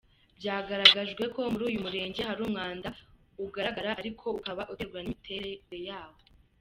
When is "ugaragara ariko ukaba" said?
3.45-4.61